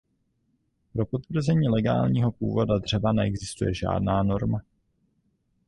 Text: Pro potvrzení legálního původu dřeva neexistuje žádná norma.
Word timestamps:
Pro 0.93 1.05
potvrzení 1.05 1.69
legálního 1.69 2.31
původu 2.31 2.79
dřeva 2.79 3.13
neexistuje 3.13 3.73
žádná 3.73 4.23
norma. 4.23 4.61